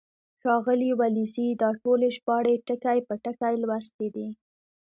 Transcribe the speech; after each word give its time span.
ښاغلي 0.41 0.91
ولیزي 1.01 1.47
دا 1.61 1.69
ټولې 1.83 2.07
ژباړې 2.15 2.55
ټکی 2.67 2.97
په 3.07 3.13
ټکی 3.23 3.55
لوستې 3.63 4.07
دي. 4.15 4.27